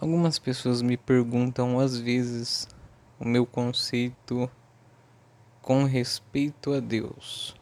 Algumas 0.00 0.38
pessoas 0.38 0.80
me 0.80 0.96
perguntam 0.96 1.80
às 1.80 1.98
vezes 1.98 2.68
o 3.18 3.26
meu 3.26 3.44
conceito 3.44 4.48
com 5.60 5.82
respeito 5.82 6.72
a 6.72 6.78
Deus. 6.78 7.56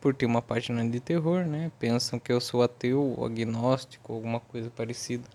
Por 0.00 0.12
ter 0.12 0.26
uma 0.26 0.42
página 0.42 0.84
de 0.84 0.98
terror, 0.98 1.44
né? 1.44 1.70
Pensam 1.78 2.18
que 2.18 2.32
eu 2.32 2.40
sou 2.40 2.64
ateu, 2.64 3.16
agnóstico, 3.24 4.12
alguma 4.12 4.40
coisa 4.40 4.70
parecida. 4.70 5.28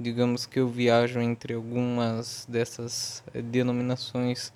Digamos 0.00 0.46
que 0.46 0.58
eu 0.58 0.66
viajo 0.66 1.20
entre 1.20 1.54
algumas 1.54 2.44
dessas 2.48 3.22
eh, 3.32 3.40
denominações, 3.40 4.52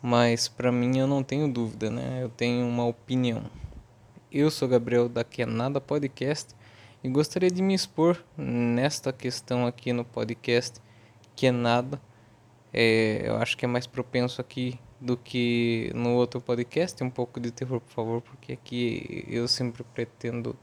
mas 0.00 0.48
para 0.48 0.72
mim 0.72 0.98
eu 0.98 1.06
não 1.06 1.22
tenho 1.22 1.46
dúvida, 1.46 1.90
né? 1.90 2.22
Eu 2.22 2.30
tenho 2.30 2.66
uma 2.66 2.86
opinião. 2.86 3.42
Eu 4.32 4.50
sou 4.50 4.66
Gabriel 4.66 5.10
da 5.10 5.22
Que 5.22 5.42
é 5.42 5.46
Nada 5.46 5.78
Podcast 5.78 6.56
e 7.02 7.08
gostaria 7.08 7.50
de 7.50 7.62
me 7.62 7.74
expor 7.74 8.22
nesta 8.36 9.12
questão 9.12 9.66
aqui 9.66 9.92
no 9.92 10.04
podcast, 10.04 10.80
que 11.36 11.46
é 11.46 11.52
nada. 11.52 12.00
É, 12.72 13.22
eu 13.24 13.36
acho 13.36 13.56
que 13.56 13.64
é 13.64 13.68
mais 13.68 13.86
propenso 13.86 14.40
aqui 14.40 14.78
do 15.00 15.16
que 15.16 15.92
no 15.94 16.14
outro 16.14 16.40
podcast. 16.40 17.02
Um 17.02 17.10
pouco 17.10 17.38
de 17.38 17.50
terror, 17.50 17.80
por 17.80 17.92
favor, 17.92 18.20
porque 18.20 18.52
aqui 18.52 19.24
eu 19.28 19.46
sempre 19.46 19.84
pretendo 19.94 20.56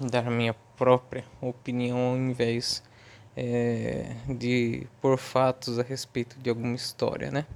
dar 0.00 0.30
minha 0.30 0.54
própria 0.76 1.24
opinião 1.40 1.98
ao 1.98 2.16
invés 2.16 2.82
é, 3.36 4.14
de 4.28 4.86
por 5.00 5.18
fatos 5.18 5.78
a 5.78 5.82
respeito 5.82 6.38
de 6.38 6.48
alguma 6.48 6.74
história, 6.74 7.30
né? 7.30 7.46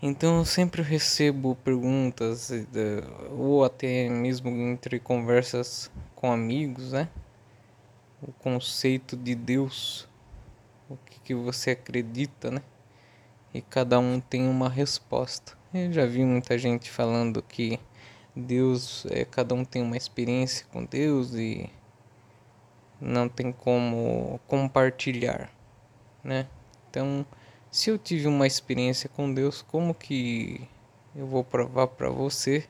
Então 0.00 0.38
eu 0.38 0.44
sempre 0.44 0.82
recebo 0.82 1.56
perguntas 1.56 2.50
ou 3.30 3.64
até 3.64 4.08
mesmo 4.08 4.50
entre 4.50 5.00
conversas 5.00 5.90
com 6.16 6.32
amigos, 6.32 6.90
né? 6.90 7.08
O 8.20 8.32
conceito 8.32 9.16
de 9.16 9.36
Deus, 9.36 10.08
o 10.90 10.96
que, 10.96 11.20
que 11.20 11.34
você 11.34 11.70
acredita, 11.70 12.50
né? 12.50 12.62
E 13.54 13.62
cada 13.62 14.00
um 14.00 14.18
tem 14.18 14.48
uma 14.48 14.68
resposta. 14.68 15.56
Eu 15.72 15.92
já 15.92 16.04
vi 16.04 16.24
muita 16.24 16.58
gente 16.58 16.90
falando 16.90 17.40
que 17.40 17.78
Deus, 18.34 19.06
é, 19.10 19.24
cada 19.24 19.54
um 19.54 19.64
tem 19.64 19.80
uma 19.80 19.96
experiência 19.96 20.66
com 20.72 20.84
Deus 20.84 21.34
e 21.34 21.70
não 23.00 23.28
tem 23.28 23.52
como 23.52 24.40
compartilhar, 24.48 25.50
né? 26.24 26.48
Então 26.90 27.24
se 27.70 27.90
eu 27.90 27.98
tive 27.98 28.26
uma 28.26 28.46
experiência 28.46 29.06
com 29.06 29.32
Deus, 29.32 29.60
como 29.60 29.94
que 29.94 30.66
eu 31.14 31.26
vou 31.26 31.44
provar 31.44 31.88
para 31.88 32.08
você 32.08 32.66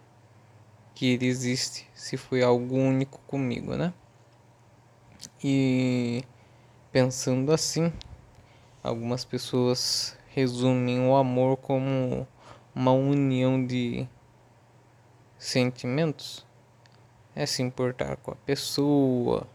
que 0.97 1.13
ele 1.13 1.27
existe 1.27 1.87
se 1.95 2.17
foi 2.17 2.43
algo 2.43 2.75
único 2.75 3.21
comigo, 3.27 3.77
né? 3.77 3.93
E 5.45 6.25
pensando 6.91 7.53
assim, 7.53 7.93
algumas 8.83 9.23
pessoas 9.23 10.17
resumem 10.31 11.07
o 11.07 11.15
amor 11.15 11.59
como 11.59 12.27
uma 12.75 12.93
união 12.93 13.65
de 13.65 14.09
sentimentos. 15.39 16.47
É 17.35 17.45
se 17.45 17.63
importar 17.63 18.17
com 18.17 18.31
a 18.31 18.35
pessoa, 18.35 19.47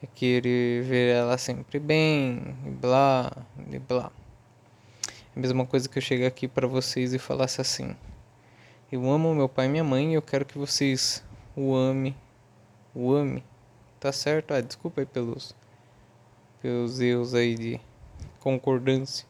é 0.00 0.06
querer 0.06 0.84
ver 0.84 1.16
ela 1.16 1.36
sempre 1.36 1.80
bem, 1.80 2.56
e 2.64 2.70
blá, 2.70 3.32
e 3.68 3.80
blá. 3.80 4.12
A 5.34 5.40
mesma 5.40 5.66
coisa 5.66 5.88
que 5.88 5.98
eu 5.98 6.02
chegar 6.02 6.28
aqui 6.28 6.46
para 6.46 6.68
vocês 6.68 7.12
e 7.12 7.18
falasse 7.18 7.60
assim: 7.60 7.96
Eu 8.90 9.10
amo 9.10 9.34
meu 9.34 9.48
pai 9.48 9.66
e 9.66 9.68
minha 9.68 9.82
mãe 9.82 10.12
e 10.12 10.14
eu 10.14 10.22
quero 10.22 10.44
que 10.44 10.56
vocês 10.56 11.24
o 11.56 11.74
ame, 11.74 12.16
o 12.94 13.12
ame. 13.12 13.42
Tá 13.98 14.12
certo? 14.12 14.52
Ah, 14.52 14.60
desculpa 14.60 15.00
aí 15.00 15.06
pelos 15.06 15.54
pelos 16.60 17.00
erros 17.00 17.34
aí 17.34 17.54
de 17.54 17.80
concordância. 18.40 19.26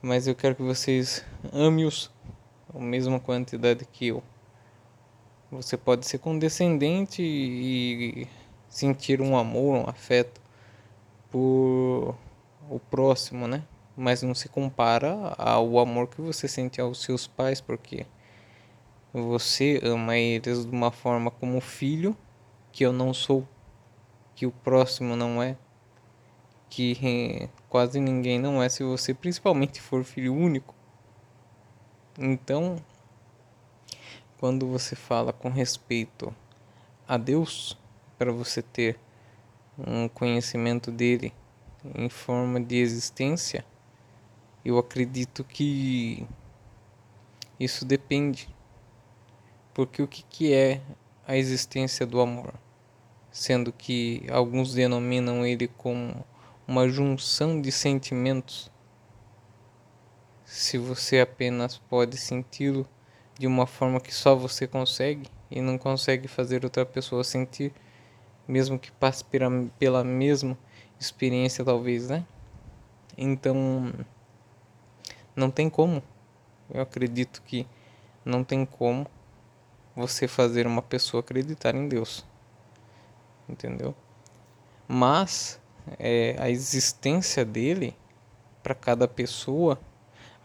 Mas 0.00 0.26
eu 0.26 0.34
quero 0.34 0.54
que 0.54 0.62
vocês 0.62 1.24
amem-os 1.52 2.10
a 2.74 2.78
mesma 2.78 3.18
quantidade 3.18 3.84
que 3.84 4.08
eu. 4.08 4.22
Você 5.50 5.76
pode 5.76 6.06
ser 6.06 6.18
condescendente 6.18 7.22
e 7.22 8.28
sentir 8.68 9.20
um 9.20 9.36
amor, 9.36 9.76
um 9.76 9.88
afeto 9.88 10.40
por 11.30 12.16
o 12.70 12.78
próximo, 12.78 13.46
né? 13.46 13.64
mas 13.96 14.22
não 14.22 14.34
se 14.34 14.48
compara 14.48 15.34
ao 15.36 15.78
amor 15.78 16.08
que 16.08 16.20
você 16.20 16.48
sente 16.48 16.80
aos 16.80 17.02
seus 17.02 17.26
pais, 17.26 17.60
porque 17.60 18.06
você 19.12 19.80
ama 19.82 20.16
eles 20.16 20.64
de 20.64 20.70
uma 20.70 20.90
forma 20.90 21.30
como 21.30 21.60
filho, 21.60 22.16
que 22.72 22.84
eu 22.84 22.92
não 22.92 23.12
sou, 23.12 23.46
que 24.34 24.46
o 24.46 24.50
próximo 24.50 25.14
não 25.14 25.42
é, 25.42 25.56
que 26.70 27.48
quase 27.68 28.00
ninguém 28.00 28.38
não 28.38 28.62
é, 28.62 28.68
se 28.68 28.82
você 28.82 29.12
principalmente 29.12 29.80
for 29.80 30.02
filho 30.04 30.34
único. 30.34 30.74
Então, 32.18 32.76
quando 34.38 34.66
você 34.66 34.96
fala 34.96 35.32
com 35.32 35.50
respeito 35.50 36.34
a 37.06 37.16
Deus, 37.16 37.76
para 38.18 38.32
você 38.32 38.62
ter 38.62 38.98
um 39.76 40.08
conhecimento 40.08 40.90
dele 40.90 41.32
em 41.94 42.08
forma 42.08 42.60
de 42.60 42.76
existência, 42.76 43.64
eu 44.64 44.78
acredito 44.78 45.44
que 45.44 46.26
isso 47.58 47.84
depende. 47.84 48.51
Porque 49.74 50.02
o 50.02 50.08
que, 50.08 50.22
que 50.22 50.52
é 50.52 50.80
a 51.26 51.36
existência 51.36 52.04
do 52.04 52.20
amor? 52.20 52.52
Sendo 53.30 53.72
que 53.72 54.24
alguns 54.30 54.74
denominam 54.74 55.46
ele 55.46 55.66
como 55.66 56.24
uma 56.66 56.88
junção 56.88 57.60
de 57.60 57.72
sentimentos. 57.72 58.70
Se 60.44 60.76
você 60.76 61.20
apenas 61.20 61.78
pode 61.78 62.16
senti-lo 62.18 62.86
de 63.38 63.46
uma 63.46 63.66
forma 63.66 64.00
que 64.00 64.14
só 64.14 64.36
você 64.36 64.66
consegue 64.66 65.28
e 65.50 65.60
não 65.60 65.78
consegue 65.78 66.28
fazer 66.28 66.64
outra 66.64 66.84
pessoa 66.84 67.24
sentir, 67.24 67.72
mesmo 68.46 68.78
que 68.78 68.92
passe 68.92 69.24
pela, 69.24 69.50
pela 69.78 70.04
mesma 70.04 70.58
experiência, 71.00 71.64
talvez, 71.64 72.08
né? 72.10 72.26
Então 73.16 73.92
não 75.34 75.50
tem 75.50 75.70
como. 75.70 76.02
Eu 76.72 76.82
acredito 76.82 77.42
que 77.42 77.66
não 78.24 78.44
tem 78.44 78.64
como 78.64 79.06
você 79.94 80.26
fazer 80.26 80.66
uma 80.66 80.82
pessoa 80.82 81.20
acreditar 81.20 81.74
em 81.74 81.88
Deus. 81.88 82.24
Entendeu? 83.48 83.94
Mas 84.88 85.60
é, 85.98 86.36
a 86.38 86.48
existência 86.48 87.44
dele 87.44 87.96
para 88.62 88.74
cada 88.74 89.08
pessoa 89.08 89.78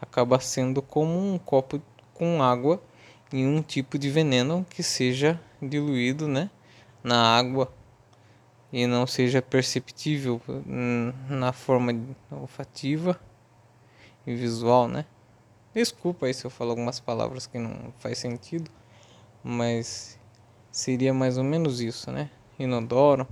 acaba 0.00 0.40
sendo 0.40 0.82
como 0.82 1.18
um 1.18 1.38
copo 1.38 1.80
com 2.14 2.42
água 2.42 2.82
e 3.32 3.46
um 3.46 3.62
tipo 3.62 3.98
de 3.98 4.10
veneno 4.10 4.66
que 4.68 4.82
seja 4.82 5.40
diluído 5.60 6.26
né, 6.26 6.50
na 7.02 7.36
água 7.36 7.72
e 8.72 8.86
não 8.86 9.06
seja 9.06 9.40
perceptível 9.40 10.40
na 11.28 11.52
forma 11.52 11.92
olfativa 12.30 13.18
e 14.26 14.34
visual, 14.34 14.86
né? 14.86 15.06
Desculpa 15.74 16.26
aí 16.26 16.34
se 16.34 16.44
eu 16.44 16.50
falo 16.50 16.70
algumas 16.70 17.00
palavras 17.00 17.46
que 17.46 17.58
não 17.58 17.92
faz 17.98 18.18
sentido, 18.18 18.70
mas 19.42 20.18
seria 20.70 21.12
mais 21.12 21.38
ou 21.38 21.44
menos 21.44 21.80
isso, 21.80 22.10
né? 22.10 22.30
Inodoro. 22.58 23.26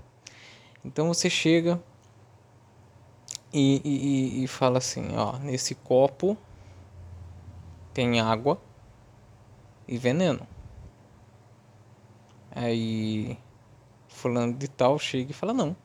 Então 0.85 1.09
você 1.09 1.29
chega 1.29 1.83
e, 3.53 3.81
e, 3.85 4.45
e 4.45 4.47
fala 4.47 4.79
assim, 4.79 5.17
ó, 5.17 5.39
nesse 5.39 5.75
copo 5.75 6.37
tem 7.93 8.21
água 8.21 8.61
e 9.89 9.97
veneno. 9.97 10.47
Aí 12.51 13.39
fulano 14.09 14.53
de 14.55 14.69
tal 14.69 14.99
chega 14.99 15.31
e 15.31 15.35
fala 15.35 15.53
não. 15.53 15.77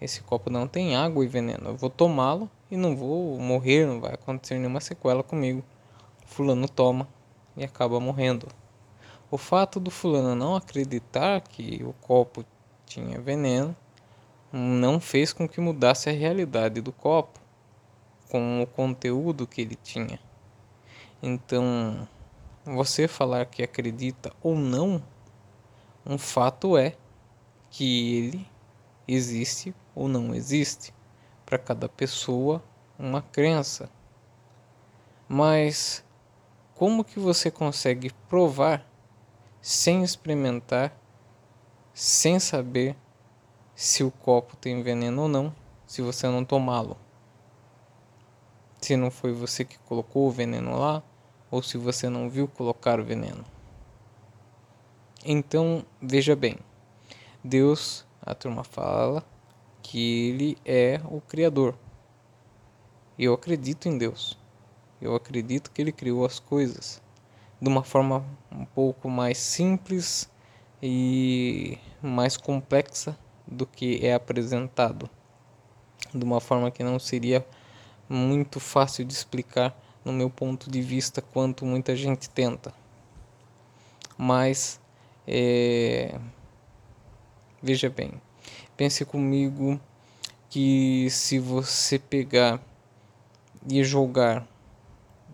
Esse 0.00 0.22
copo 0.22 0.48
não 0.48 0.66
tem 0.66 0.96
água 0.96 1.24
e 1.24 1.28
veneno. 1.28 1.68
Eu 1.68 1.76
vou 1.76 1.90
tomá-lo 1.90 2.50
e 2.70 2.76
não 2.76 2.96
vou 2.96 3.38
morrer, 3.38 3.86
não 3.86 4.00
vai 4.00 4.14
acontecer 4.14 4.58
nenhuma 4.58 4.80
sequela 4.80 5.22
comigo. 5.22 5.62
Fulano 6.24 6.68
toma 6.68 7.06
e 7.56 7.64
acaba 7.64 8.00
morrendo. 8.00 8.46
O 9.30 9.38
fato 9.38 9.78
do 9.78 9.92
fulano 9.92 10.34
não 10.34 10.56
acreditar 10.56 11.40
que 11.40 11.84
o 11.84 11.92
copo 11.92 12.44
tinha 12.84 13.20
veneno 13.20 13.76
não 14.52 14.98
fez 14.98 15.32
com 15.32 15.48
que 15.48 15.60
mudasse 15.60 16.08
a 16.08 16.12
realidade 16.12 16.80
do 16.80 16.90
copo 16.90 17.38
com 18.28 18.60
o 18.60 18.66
conteúdo 18.66 19.46
que 19.46 19.60
ele 19.60 19.76
tinha. 19.76 20.18
Então, 21.22 22.08
você 22.64 23.06
falar 23.06 23.46
que 23.46 23.62
acredita 23.62 24.32
ou 24.42 24.56
não, 24.56 25.00
um 26.04 26.18
fato 26.18 26.76
é 26.76 26.96
que 27.70 28.16
ele 28.16 28.46
existe 29.06 29.72
ou 29.94 30.08
não 30.08 30.34
existe 30.34 30.92
para 31.46 31.56
cada 31.56 31.88
pessoa 31.88 32.60
uma 32.98 33.22
crença. 33.22 33.88
Mas 35.28 36.04
como 36.74 37.04
que 37.04 37.20
você 37.20 37.48
consegue 37.50 38.10
provar 38.28 38.89
sem 39.60 40.02
experimentar, 40.02 40.96
sem 41.92 42.38
saber, 42.38 42.96
se 43.74 44.04
o 44.04 44.10
copo 44.10 44.56
tem 44.56 44.82
veneno 44.82 45.22
ou 45.22 45.28
não, 45.28 45.54
se 45.86 46.02
você 46.02 46.26
não 46.26 46.44
tomá-lo. 46.44 46.96
Se 48.80 48.96
não 48.96 49.10
foi 49.10 49.32
você 49.32 49.64
que 49.64 49.78
colocou 49.80 50.26
o 50.26 50.30
veneno 50.30 50.78
lá, 50.78 51.02
ou 51.50 51.62
se 51.62 51.76
você 51.76 52.08
não 52.08 52.30
viu 52.30 52.46
colocar 52.46 53.00
o 53.00 53.04
veneno. 53.04 53.44
Então, 55.24 55.84
veja 56.00 56.34
bem, 56.34 56.56
Deus, 57.44 58.06
a 58.22 58.34
turma 58.34 58.64
fala 58.64 59.24
que 59.82 60.28
ele 60.28 60.58
é 60.64 61.00
o 61.10 61.20
criador. 61.20 61.74
Eu 63.18 63.34
acredito 63.34 63.88
em 63.88 63.98
Deus. 63.98 64.38
Eu 65.00 65.14
acredito 65.14 65.70
que 65.70 65.82
ele 65.82 65.92
criou 65.92 66.24
as 66.24 66.38
coisas 66.38 67.02
de 67.60 67.68
uma 67.68 67.82
forma 67.84 68.24
um 68.50 68.64
pouco 68.64 69.08
mais 69.08 69.38
simples 69.38 70.30
e 70.82 71.78
mais 72.02 72.36
complexa 72.36 73.16
do 73.46 73.66
que 73.66 74.04
é 74.04 74.14
apresentado. 74.14 75.10
De 76.14 76.24
uma 76.24 76.40
forma 76.40 76.70
que 76.70 76.82
não 76.82 76.98
seria 76.98 77.46
muito 78.08 78.58
fácil 78.58 79.04
de 79.04 79.12
explicar 79.12 79.76
no 80.04 80.12
meu 80.12 80.30
ponto 80.30 80.70
de 80.70 80.80
vista 80.80 81.20
quanto 81.20 81.66
muita 81.66 81.94
gente 81.94 82.30
tenta. 82.30 82.72
Mas 84.16 84.80
é... 85.26 86.18
veja 87.62 87.90
bem, 87.90 88.12
pense 88.76 89.04
comigo 89.04 89.78
que 90.48 91.08
se 91.10 91.38
você 91.38 91.98
pegar 91.98 92.60
e 93.68 93.84
jogar 93.84 94.46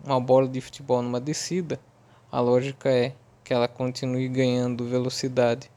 uma 0.03 0.19
bola 0.19 0.47
de 0.47 0.61
futebol 0.61 1.01
numa 1.01 1.19
descida, 1.19 1.79
a 2.31 2.39
lógica 2.39 2.89
é 2.89 3.15
que 3.43 3.53
ela 3.53 3.67
continue 3.67 4.27
ganhando 4.27 4.85
velocidade 4.85 5.71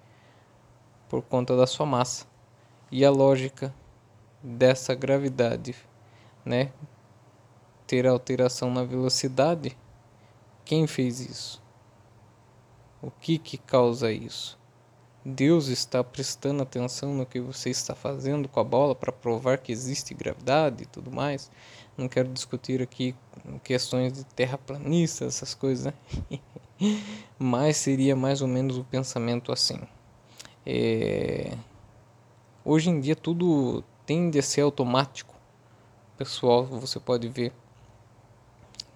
por 1.09 1.23
conta 1.23 1.57
da 1.57 1.67
sua 1.67 1.87
massa. 1.87 2.27
E 2.91 3.05
a 3.05 3.11
lógica 3.11 3.75
dessa 4.43 4.95
gravidade, 4.95 5.77
né, 6.45 6.73
ter 7.87 8.07
alteração 8.07 8.71
na 8.71 8.85
velocidade, 8.85 9.77
quem 10.65 10.87
fez 10.87 11.21
isso? 11.21 11.63
O 13.03 13.11
que 13.11 13.39
que 13.39 13.57
causa 13.57 14.13
isso? 14.13 14.60
Deus 15.25 15.69
está 15.69 16.03
prestando 16.03 16.63
atenção 16.63 17.15
no 17.15 17.27
que 17.27 17.41
você 17.41 17.69
está 17.69 17.95
fazendo 17.95 18.49
com 18.49 18.59
a 18.59 18.65
bola 18.65 18.95
para 18.95 19.13
provar 19.13 19.59
que 19.59 19.71
existe 19.71 20.15
gravidade 20.15 20.85
e 20.85 20.87
tudo 20.87 21.11
mais. 21.11 21.51
Não 21.97 22.09
quero 22.09 22.29
discutir 22.33 22.81
aqui 22.81 23.15
questões 23.63 24.15
de 24.15 24.25
terraplanista, 24.25 25.27
essas 25.27 25.55
coisas, 25.55 25.87
né? 25.87 25.95
Mas 27.39 27.77
seria 27.77 28.17
mais 28.17 28.41
ou 28.41 28.49
menos 28.49 28.79
o 28.79 28.85
pensamento 28.85 29.53
assim. 29.53 29.79
É... 30.65 31.55
Hoje 32.65 32.89
em 32.89 32.99
dia 32.99 33.15
tudo 33.15 33.85
tende 34.07 34.39
a 34.39 34.43
ser 34.43 34.63
automático. 34.63 35.35
Pessoal, 36.17 36.65
você 36.65 36.99
pode 36.99 37.29
ver 37.29 37.53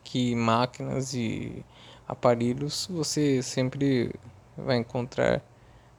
que 0.02 0.34
máquinas 0.34 1.12
e 1.12 1.62
aparelhos 2.08 2.86
você 2.90 3.42
sempre 3.42 4.14
vai 4.56 4.78
encontrar 4.78 5.42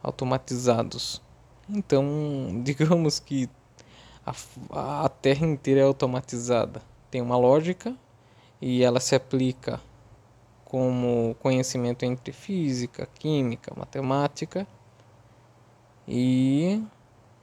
automatizados. 0.06 1.22
Então, 1.68 2.06
digamos 2.64 3.20
que 3.20 3.50
a, 4.26 5.06
a 5.06 5.10
Terra 5.10 5.46
inteira 5.46 5.82
é 5.82 5.84
automatizada. 5.84 6.82
Tem 7.10 7.22
uma 7.22 7.38
lógica 7.38 7.96
e 8.62 8.84
ela 8.84 9.00
se 9.00 9.16
aplica 9.16 9.82
como 10.64 11.36
conhecimento 11.42 12.04
entre 12.04 12.32
física, 12.32 13.08
química, 13.16 13.74
matemática. 13.76 14.68
E 16.08 16.84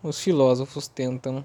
os 0.03 0.21
filósofos 0.21 0.87
tentam 0.87 1.45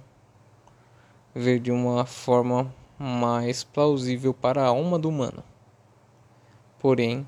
ver 1.33 1.59
de 1.59 1.71
uma 1.71 2.05
forma 2.05 2.73
mais 2.99 3.63
plausível 3.63 4.33
para 4.33 4.63
a 4.63 4.67
alma 4.67 4.97
do 4.99 5.09
humano. 5.09 5.43
Porém, 6.79 7.27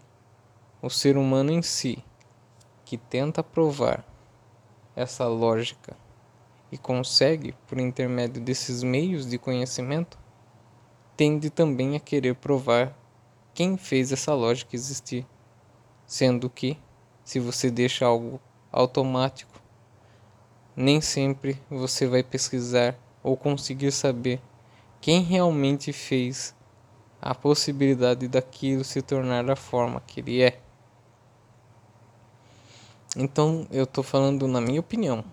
o 0.81 0.89
ser 0.89 1.18
humano 1.18 1.51
em 1.51 1.62
si 1.62 2.03
que 2.89 2.97
tenta 2.97 3.44
provar 3.44 4.03
essa 4.95 5.27
lógica 5.27 5.95
e 6.71 6.77
consegue, 6.77 7.53
por 7.68 7.80
intermédio 7.80 8.41
desses 8.41 8.81
meios 8.81 9.27
de 9.27 9.38
conhecimento, 9.38 10.18
tende 11.15 11.51
também 11.51 11.95
a 11.95 12.00
querer 12.00 12.33
provar 12.33 12.97
quem 13.53 13.77
fez 13.77 14.12
essa 14.12 14.33
lógica 14.33 14.75
existir. 14.75 15.24
Sendo 16.03 16.50
que, 16.50 16.80
se 17.24 17.39
você 17.39 17.69
deixa 17.69 18.07
algo 18.07 18.41
automático, 18.71 19.62
nem 20.75 21.00
sempre 21.00 21.62
você 21.69 22.07
vai 22.07 22.24
pesquisar 22.24 22.97
ou 23.21 23.38
conseguir 23.38 23.92
saber 23.92 24.42
quem 25.00 25.21
realmente 25.21 25.94
fez 25.94 26.56
a 27.21 27.35
possibilidade 27.35 28.27
daquilo 28.27 28.83
se 28.83 29.00
tornar 29.00 29.47
a 29.47 29.56
forma 29.56 30.01
que 30.07 30.21
ele 30.21 30.42
é. 30.42 30.59
Então 33.15 33.65
eu 33.71 33.85
estou 33.85 34.03
falando 34.03 34.47
na 34.47 34.61
minha 34.61 34.79
opinião. 34.79 35.23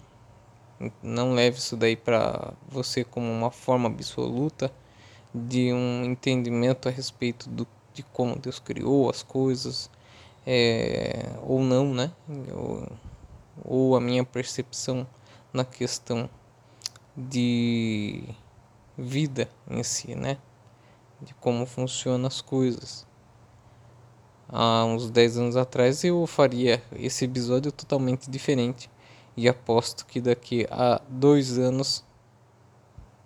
Não 1.02 1.34
leve 1.34 1.58
isso 1.58 1.76
daí 1.76 1.96
para 1.96 2.52
você 2.69 3.05
como 3.05 3.31
uma 3.31 3.50
forma 3.50 3.88
absoluta 3.88 4.73
de 5.34 5.73
um 5.73 6.05
entendimento 6.05 6.88
a 6.88 6.90
respeito 6.90 7.49
do, 7.49 7.67
de 7.93 8.02
como 8.02 8.38
Deus 8.38 8.58
criou 8.58 9.11
as 9.11 9.23
coisas, 9.23 9.90
é, 10.46 11.34
ou 11.43 11.61
não, 11.61 11.93
né? 11.93 12.11
Ou, 12.55 12.88
ou 13.64 13.96
a 13.96 14.00
minha 14.00 14.25
percepção 14.25 15.06
na 15.52 15.64
questão 15.64 16.28
de 17.17 18.23
vida 18.96 19.50
em 19.70 19.82
si, 19.82 20.14
né? 20.14 20.38
De 21.20 21.34
como 21.34 21.67
funcionam 21.67 22.26
as 22.26 22.40
coisas 22.40 23.06
há 24.48 24.84
uns 24.84 25.10
10 25.10 25.38
anos 25.38 25.56
atrás 25.56 26.04
eu 26.04 26.26
faria 26.26 26.82
esse 26.93 27.25
episódio 27.25 27.72
totalmente 27.72 28.31
diferente. 28.31 28.90
E 29.37 29.48
aposto 29.48 30.06
que 30.06 30.19
daqui 30.19 30.66
a 30.70 31.00
dois 31.08 31.58
anos, 31.58 32.02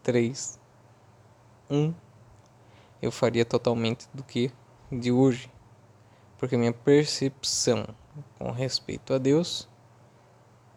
três, 0.02 0.58
um, 1.70 1.94
eu 3.00 3.12
faria 3.12 3.44
totalmente 3.44 4.08
do 4.12 4.24
que 4.24 4.50
de 4.90 5.12
hoje. 5.12 5.48
Porque 6.36 6.56
minha 6.56 6.72
percepção 6.72 7.86
com 8.36 8.50
respeito 8.50 9.14
a 9.14 9.18
Deus 9.18 9.68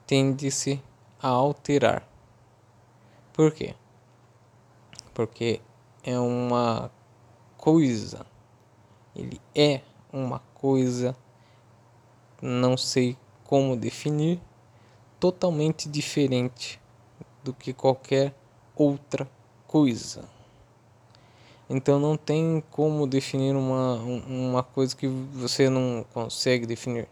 tende-se 0.06 0.80
a 1.20 1.30
alterar. 1.30 2.08
Por 3.32 3.52
quê? 3.52 3.74
Porque 5.16 5.62
é 6.04 6.20
uma 6.20 6.92
coisa, 7.58 8.26
ele 9.16 9.42
é 9.56 9.82
uma 10.14 10.40
coisa, 10.54 11.16
não 12.40 12.78
sei 12.78 13.18
como 13.44 13.76
definir, 13.76 14.40
totalmente 15.20 15.90
diferente 15.90 16.80
do 17.44 17.52
que 17.52 17.74
qualquer 17.74 18.34
outra 18.76 19.28
coisa. 19.68 20.24
Então 21.68 22.00
não 22.00 22.16
tem 22.16 22.64
como 22.70 23.08
definir 23.08 23.56
uma, 23.56 23.96
uma 23.96 24.62
coisa 24.62 24.96
que 24.96 25.08
você 25.08 25.70
não 25.70 26.06
consegue 26.14 26.68
definir. 26.68 27.08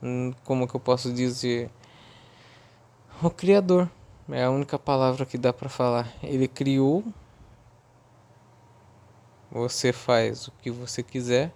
Hum, 0.00 0.32
como 0.44 0.68
que 0.68 0.76
eu 0.76 0.80
posso 0.80 1.12
dizer? 1.12 1.68
O 3.20 3.30
Criador 3.30 3.90
é 4.30 4.44
a 4.44 4.50
única 4.50 4.78
palavra 4.78 5.26
que 5.26 5.36
dá 5.36 5.52
para 5.52 5.68
falar. 5.68 6.12
Ele 6.22 6.46
criou. 6.46 7.02
Você 9.50 9.92
faz 9.92 10.46
o 10.46 10.52
que 10.52 10.70
você 10.70 11.02
quiser 11.02 11.52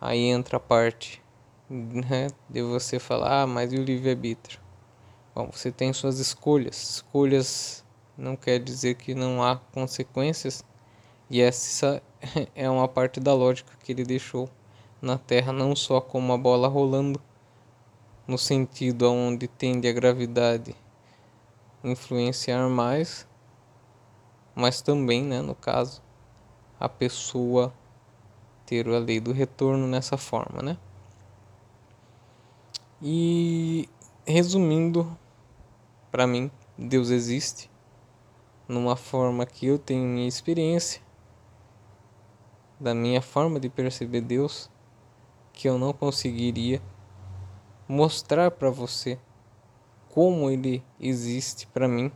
Aí 0.00 0.26
entra 0.26 0.58
a 0.58 0.60
parte 0.60 1.22
né, 1.68 2.28
de 2.48 2.62
você 2.62 2.98
falar, 2.98 3.42
ah, 3.42 3.46
mas 3.46 3.72
e 3.72 3.76
o 3.76 3.82
livre-arbítrio? 3.82 4.60
Bom, 5.34 5.50
você 5.52 5.72
tem 5.72 5.92
suas 5.92 6.18
escolhas. 6.18 6.96
Escolhas 6.96 7.84
não 8.16 8.36
quer 8.36 8.58
dizer 8.58 8.94
que 8.94 9.14
não 9.14 9.42
há 9.42 9.56
consequências. 9.56 10.64
E 11.30 11.40
essa 11.40 12.02
é 12.54 12.68
uma 12.70 12.88
parte 12.88 13.20
da 13.20 13.34
lógica 13.34 13.72
que 13.82 13.92
ele 13.92 14.04
deixou 14.04 14.48
na 15.00 15.18
Terra, 15.18 15.52
não 15.52 15.76
só 15.76 16.00
como 16.00 16.26
uma 16.26 16.38
bola 16.38 16.68
rolando, 16.68 17.20
no 18.26 18.36
sentido 18.36 19.10
onde 19.10 19.48
tende 19.48 19.88
a 19.88 19.92
gravidade 19.92 20.74
influenciar 21.82 22.68
mais, 22.68 23.26
mas 24.54 24.82
também, 24.82 25.22
né, 25.22 25.40
no 25.40 25.54
caso, 25.54 26.02
a 26.78 26.88
pessoa 26.88 27.72
ter 28.68 28.86
a 28.86 28.98
lei 28.98 29.18
do 29.18 29.32
retorno 29.32 29.86
nessa 29.86 30.18
forma, 30.18 30.60
né? 30.60 30.76
E 33.00 33.88
resumindo, 34.26 35.16
para 36.10 36.26
mim, 36.26 36.50
Deus 36.76 37.08
existe 37.08 37.70
numa 38.68 38.94
forma 38.94 39.46
que 39.46 39.64
eu 39.64 39.78
tenho 39.78 40.04
minha 40.04 40.28
experiência, 40.28 41.00
da 42.78 42.94
minha 42.94 43.22
forma 43.22 43.58
de 43.58 43.70
perceber 43.70 44.20
Deus, 44.20 44.70
que 45.54 45.66
eu 45.66 45.78
não 45.78 45.94
conseguiria 45.94 46.82
mostrar 47.88 48.50
para 48.50 48.68
você 48.68 49.18
como 50.10 50.50
ele 50.50 50.84
existe 51.00 51.66
para 51.68 51.88
mim, 51.88 52.12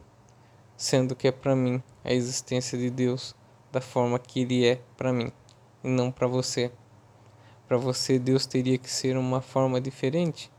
sendo 0.77 1.17
que 1.17 1.29
é 1.29 1.33
para 1.33 1.57
mim 1.57 1.83
a 2.05 2.13
existência 2.13 2.77
de 2.77 2.91
Deus 2.91 3.35
da 3.73 3.81
forma 3.81 4.19
que 4.19 4.43
ele 4.43 4.67
é 4.67 4.83
para 4.99 5.15
mim 5.15 5.33
e 5.83 5.89
não 5.89 6.11
para 6.11 6.27
você. 6.27 6.71
Para 7.67 7.77
você 7.77 8.19
Deus 8.19 8.47
teria 8.47 8.79
que 8.79 8.91
ser 8.91 9.17
uma 9.17 9.41
forma 9.41 9.81
diferente. 9.81 10.51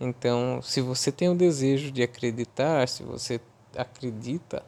Então, 0.00 0.60
se 0.62 0.80
você 0.80 1.12
tem 1.12 1.28
o 1.28 1.34
desejo 1.34 1.92
de 1.92 2.02
acreditar, 2.02 2.88
se 2.88 3.04
você 3.04 3.40
acredita, 3.76 4.64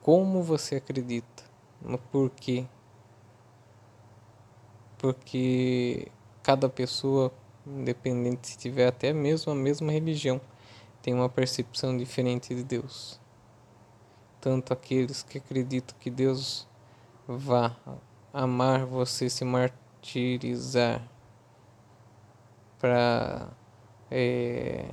como 0.00 0.42
você 0.42 0.76
acredita, 0.76 1.42
no 1.82 1.98
porquê. 1.98 2.64
Porque 4.98 6.06
cada 6.42 6.68
pessoa, 6.68 7.32
independente 7.66 8.48
se 8.48 8.58
tiver 8.58 8.86
até 8.86 9.12
mesmo 9.12 9.50
a 9.50 9.54
mesma 9.54 9.90
religião, 9.90 10.40
tem 11.02 11.12
uma 11.12 11.28
percepção 11.28 11.96
diferente 11.96 12.54
de 12.54 12.62
Deus. 12.62 13.20
Tanto 14.40 14.72
aqueles 14.72 15.22
que 15.22 15.38
acreditam 15.38 15.96
que 15.98 16.10
Deus 16.10 16.68
vá 17.26 17.74
amar 18.34 18.84
você 18.84 19.30
se 19.30 19.44
martirizar 19.44 21.00
para 22.80 23.48
é, 24.10 24.86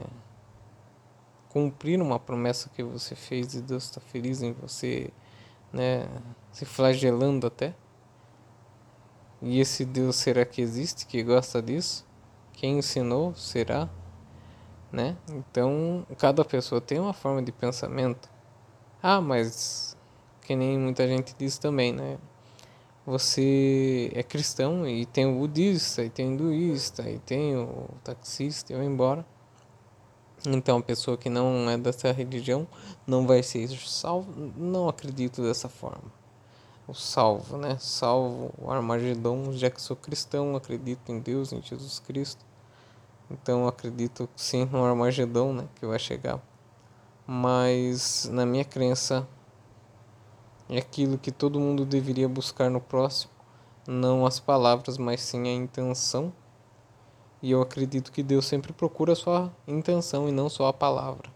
cumprir 1.49 1.99
uma 1.99 2.19
promessa 2.19 2.69
que 2.69 2.83
você 2.83 3.15
fez 3.15 3.55
e 3.55 3.61
Deus 3.61 3.85
está 3.85 3.99
feliz 3.99 4.43
em 4.43 4.53
você, 4.53 5.09
né, 5.73 6.07
se 6.51 6.65
flagelando 6.65 7.47
até. 7.47 7.73
E 9.41 9.59
esse 9.59 9.83
Deus 9.85 10.17
será 10.17 10.45
que 10.45 10.61
existe, 10.61 11.07
que 11.07 11.23
gosta 11.23 11.63
disso? 11.63 12.05
Quem 12.53 12.77
ensinou 12.77 13.33
será? 13.33 13.89
Né? 14.91 15.17
Então, 15.29 16.05
cada 16.19 16.45
pessoa 16.45 16.79
tem 16.79 16.99
uma 16.99 17.13
forma 17.13 17.41
de 17.41 17.51
pensamento. 17.51 18.29
Ah, 19.01 19.19
mas 19.19 19.97
que 20.41 20.55
nem 20.55 20.77
muita 20.77 21.07
gente 21.07 21.33
diz 21.39 21.57
também, 21.57 21.91
né? 21.91 22.19
Você 23.05 24.11
é 24.13 24.21
cristão 24.21 24.87
e 24.87 25.05
tem 25.05 25.25
o 25.25 25.39
budista, 25.39 26.03
e 26.03 26.09
tem 26.09 26.27
o 26.27 26.33
hinduísta, 26.33 27.09
e 27.09 27.19
tem 27.19 27.55
o 27.55 27.89
taxista, 28.03 28.73
e 28.73 28.75
vai 28.75 28.85
embora. 28.85 29.25
Então, 30.47 30.79
a 30.79 30.81
pessoa 30.81 31.17
que 31.17 31.29
não 31.29 31.69
é 31.69 31.77
dessa 31.77 32.11
religião 32.11 32.67
não 33.05 33.27
vai 33.27 33.43
ser 33.43 33.67
salvo. 33.69 34.31
Não 34.57 34.89
acredito 34.89 35.43
dessa 35.43 35.69
forma. 35.69 36.11
O 36.87 36.93
salvo, 36.93 37.57
né? 37.57 37.77
Salvo 37.79 38.51
o 38.57 38.71
Armagedon, 38.71 39.53
já 39.53 39.69
que 39.69 39.81
sou 39.81 39.95
cristão, 39.95 40.55
acredito 40.55 41.11
em 41.11 41.19
Deus, 41.19 41.53
em 41.53 41.61
Jesus 41.61 41.99
Cristo. 41.99 42.43
Então, 43.29 43.67
acredito 43.67 44.27
sim 44.35 44.65
no 44.65 44.83
Armagedon, 44.83 45.53
né? 45.53 45.67
Que 45.75 45.85
vai 45.85 45.99
chegar. 45.99 46.41
Mas, 47.25 48.27
na 48.31 48.45
minha 48.45 48.65
crença, 48.65 49.27
é 50.71 50.77
aquilo 50.77 51.17
que 51.17 51.33
todo 51.33 51.59
mundo 51.59 51.85
deveria 51.85 52.29
buscar 52.29 52.69
no 52.69 52.79
próximo, 52.79 53.29
não 53.85 54.25
as 54.25 54.39
palavras, 54.39 54.97
mas 54.97 55.19
sim 55.19 55.49
a 55.49 55.51
intenção. 55.51 56.31
E 57.41 57.51
eu 57.51 57.61
acredito 57.61 58.09
que 58.09 58.23
Deus 58.23 58.45
sempre 58.45 58.71
procura 58.71 59.11
a 59.11 59.15
sua 59.15 59.51
intenção 59.67 60.29
e 60.29 60.31
não 60.31 60.47
só 60.47 60.67
a 60.67 60.73
palavra. 60.73 61.29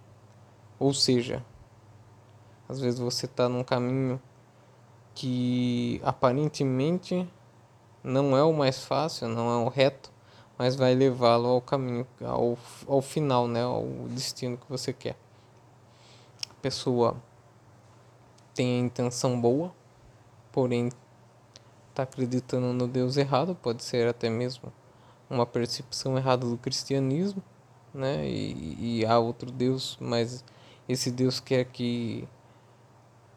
Ou 0.79 0.93
seja, 0.93 1.43
às 2.69 2.79
vezes 2.79 2.97
você 2.97 3.25
está 3.25 3.49
num 3.49 3.61
caminho 3.61 4.21
que 5.13 5.99
aparentemente 6.01 7.27
não 8.01 8.37
é 8.37 8.43
o 8.43 8.53
mais 8.53 8.85
fácil, 8.85 9.27
não 9.27 9.51
é 9.51 9.65
o 9.65 9.67
reto, 9.67 10.13
mas 10.57 10.77
vai 10.77 10.95
levá-lo 10.95 11.49
ao 11.49 11.61
caminho, 11.61 12.07
ao, 12.21 12.57
ao 12.87 13.01
final, 13.01 13.49
né, 13.49 13.63
ao 13.63 13.85
destino 14.11 14.55
que 14.55 14.69
você 14.69 14.93
quer. 14.93 15.17
A 16.49 16.53
pessoa 16.61 17.17
tem 18.55 18.79
a 18.79 18.85
intenção 18.85 19.39
boa, 19.39 19.71
porém 20.51 20.89
está 21.89 22.03
acreditando 22.03 22.73
no 22.73 22.87
Deus 22.87 23.17
errado, 23.17 23.53
pode 23.53 23.83
ser 23.83 24.07
até 24.07 24.29
mesmo 24.29 24.73
uma 25.29 25.45
percepção 25.45 26.17
errada 26.17 26.47
do 26.47 26.57
cristianismo, 26.57 27.43
né? 27.93 28.27
E, 28.27 28.99
e 28.99 29.05
há 29.05 29.19
outro 29.19 29.51
Deus, 29.51 29.97
mas 29.99 30.43
esse 30.87 31.11
Deus 31.11 31.39
quer 31.39 31.65
que 31.65 32.27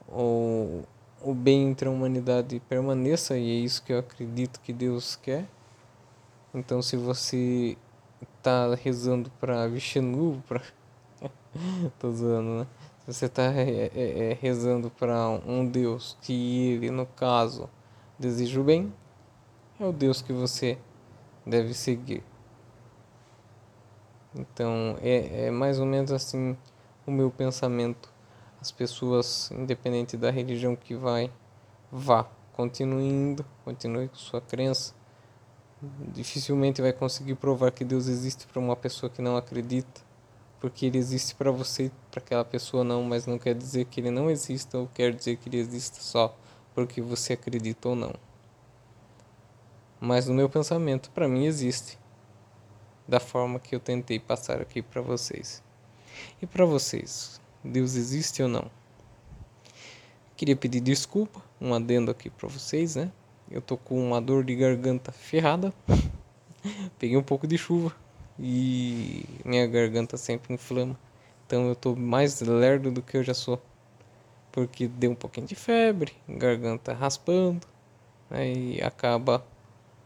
o, 0.09 0.83
o 1.23 1.35
bem 1.35 1.69
entre 1.71 1.89
a 1.89 1.91
humanidade 1.91 2.61
permaneça 2.69 3.37
e 3.37 3.51
é 3.51 3.55
isso 3.65 3.83
que 3.83 3.93
eu 3.93 3.99
acredito 3.99 4.61
que 4.61 4.73
Deus 4.73 5.17
quer. 5.17 5.47
Então, 6.55 6.81
se 6.81 6.97
você 6.97 7.77
está 8.37 8.75
rezando 8.75 9.31
para 9.41 9.67
Vishnu, 9.69 10.43
para 10.47 10.63
tô 11.99 12.13
zoando, 12.13 12.61
né? 12.61 12.67
Você 13.09 13.25
está 13.25 13.45
é, 13.45 13.91
é, 13.95 14.33
é, 14.33 14.39
rezando 14.39 14.91
para 14.91 15.31
um 15.31 15.67
Deus 15.67 16.15
que 16.21 16.73
ele, 16.73 16.91
no 16.91 17.07
caso, 17.07 17.67
deseja 18.19 18.61
o 18.61 18.65
bem, 18.65 18.93
é 19.81 19.87
o 19.87 19.93
Deus 19.93 20.21
que 20.21 20.31
você 20.31 20.77
deve 21.47 21.73
seguir. 21.73 22.23
Então, 24.35 24.99
é, 25.01 25.47
é 25.47 25.51
mais 25.51 25.81
ou 25.81 25.87
menos 25.87 26.13
assim 26.13 26.55
o 27.07 27.11
meu 27.11 27.31
pensamento. 27.31 28.13
As 28.61 28.71
pessoas, 28.71 29.51
independente 29.53 30.15
da 30.15 30.31
religião 30.31 30.77
que 30.77 30.95
vai, 30.95 31.33
vá, 31.91 32.29
continue 32.53 33.09
indo, 33.09 33.43
continue 33.65 34.09
com 34.09 34.17
sua 34.17 34.43
crença. 34.43 34.93
Dificilmente 36.13 36.83
vai 36.83 36.93
conseguir 36.93 37.37
provar 37.37 37.71
que 37.71 37.87
Deus 37.87 38.07
existe 38.07 38.47
para 38.47 38.61
uma 38.61 38.77
pessoa 38.77 39.09
que 39.09 39.23
não 39.23 39.35
acredita 39.35 40.08
porque 40.61 40.87
ele 40.87 40.99
existe 40.99 41.35
para 41.35 41.51
você, 41.51 41.91
para 42.11 42.21
aquela 42.21 42.45
pessoa 42.45 42.83
não, 42.83 43.03
mas 43.03 43.27
não 43.27 43.39
quer 43.39 43.55
dizer 43.55 43.85
que 43.87 44.01
ele 44.01 44.11
não 44.11 44.31
exista 44.31 44.79
ou 44.79 44.89
quer 44.89 45.15
dizer 45.15 45.37
que 45.37 45.49
ele 45.49 45.59
exista 45.59 46.01
só 46.01 46.37
porque 46.75 47.01
você 47.01 47.35
acredita 47.35 47.89
ou 47.89 47.95
não. 47.95 48.15
Mas 50.01 50.27
no 50.27 50.35
meu 50.35 50.49
pensamento, 50.49 51.11
para 51.11 51.29
mim 51.29 51.45
existe, 51.45 51.99
da 53.07 53.19
forma 53.19 53.59
que 53.59 53.75
eu 53.75 53.81
tentei 53.81 54.19
passar 54.19 54.61
aqui 54.61 54.83
para 54.83 55.01
vocês. 55.01 55.63
E 56.41 56.47
para 56.47 56.65
vocês, 56.65 57.41
Deus 57.65 57.95
existe 57.95 58.43
ou 58.43 58.49
não? 58.49 58.71
Queria 60.37 60.55
pedir 60.55 60.81
desculpa, 60.81 61.43
um 61.61 61.75
adendo 61.75 62.11
aqui 62.11 62.31
para 62.31 62.49
vocês, 62.49 62.95
né? 62.95 63.11
Eu 63.51 63.61
tô 63.61 63.77
com 63.77 64.01
uma 64.01 64.21
dor 64.21 64.45
de 64.45 64.55
garganta 64.55 65.11
ferrada. 65.11 65.73
Peguei 66.99 67.17
um 67.17 67.23
pouco 67.23 67.47
de 67.47 67.59
chuva, 67.59 67.93
e 68.39 69.25
minha 69.45 69.67
garganta 69.67 70.17
sempre 70.17 70.55
inflama. 70.55 70.99
Então 71.47 71.69
eu 71.69 71.75
tô 71.75 71.97
mais 71.97 72.41
lerdo 72.41 72.91
do 72.91 73.03
que 73.03 73.17
eu 73.17 73.23
já 73.23 73.35
sou. 73.35 73.61
Porque 74.53 74.89
deu 74.89 75.11
um 75.11 75.15
pouquinho 75.15 75.47
de 75.47 75.55
febre, 75.55 76.13
garganta 76.29 76.93
raspando, 76.93 77.67
né, 78.31 78.53
e 78.53 78.83
acaba 78.83 79.45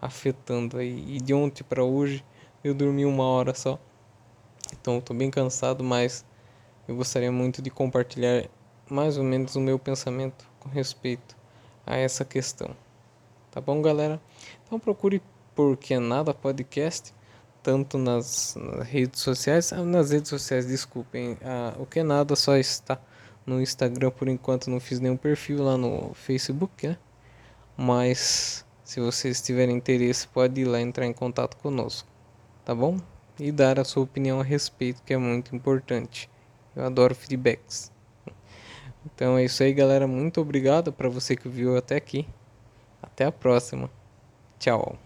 afetando 0.00 0.78
aí. 0.78 1.16
E 1.16 1.20
de 1.20 1.34
ontem 1.34 1.62
para 1.62 1.84
hoje 1.84 2.24
eu 2.62 2.74
dormi 2.74 3.04
uma 3.04 3.24
hora 3.24 3.54
só. 3.54 3.78
Então 4.72 4.96
eu 4.96 5.02
tô 5.02 5.14
bem 5.14 5.30
cansado, 5.30 5.84
mas 5.84 6.24
eu 6.88 6.96
gostaria 6.96 7.30
muito 7.30 7.60
de 7.60 7.70
compartilhar 7.70 8.48
mais 8.88 9.16
ou 9.16 9.24
menos 9.24 9.56
o 9.56 9.60
meu 9.60 9.78
pensamento 9.78 10.48
com 10.58 10.68
respeito 10.68 11.36
a 11.86 11.96
essa 11.96 12.24
questão. 12.24 12.70
Tá 13.50 13.60
bom, 13.60 13.82
galera? 13.82 14.20
Então 14.64 14.78
procure 14.78 15.22
por 15.54 15.76
que 15.76 15.98
nada 15.98 16.32
podcast 16.32 17.12
tanto 17.62 17.96
nas, 17.98 18.56
redes 18.82 19.20
sociais, 19.20 19.72
ah, 19.72 19.84
nas 19.84 20.10
redes 20.10 20.28
sociais, 20.28 20.66
desculpem, 20.66 21.38
ah, 21.42 21.74
o 21.78 21.86
que 21.86 22.02
nada 22.02 22.34
só 22.34 22.56
está 22.56 22.98
no 23.46 23.60
Instagram 23.60 24.10
por 24.10 24.28
enquanto, 24.28 24.70
não 24.70 24.80
fiz 24.80 25.00
nenhum 25.00 25.16
perfil 25.16 25.62
lá 25.62 25.76
no 25.76 26.12
Facebook, 26.14 26.88
né? 26.88 26.96
Mas 27.76 28.64
se 28.84 29.00
vocês 29.00 29.40
tiverem 29.40 29.76
interesse, 29.76 30.28
pode 30.28 30.60
ir 30.60 30.64
lá 30.64 30.80
entrar 30.80 31.06
em 31.06 31.12
contato 31.12 31.56
conosco, 31.56 32.08
tá 32.64 32.74
bom? 32.74 32.98
E 33.38 33.50
dar 33.50 33.80
a 33.80 33.84
sua 33.84 34.02
opinião 34.02 34.40
a 34.40 34.44
respeito, 34.44 35.02
que 35.02 35.14
é 35.14 35.16
muito 35.16 35.54
importante. 35.56 36.28
Eu 36.76 36.84
adoro 36.84 37.14
feedbacks. 37.14 37.90
Então 39.04 39.36
é 39.36 39.44
isso 39.44 39.62
aí, 39.62 39.72
galera. 39.72 40.06
Muito 40.06 40.40
obrigado 40.40 40.92
para 40.92 41.08
você 41.08 41.34
que 41.34 41.48
viu 41.48 41.76
até 41.76 41.96
aqui. 41.96 42.26
Até 43.02 43.24
a 43.24 43.32
próxima. 43.32 43.90
Tchau. 44.58 44.96